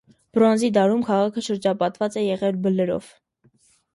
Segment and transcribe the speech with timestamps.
[0.35, 3.13] Բրոնզի դարում քաղաքը շրջապատված է եղել բլրով։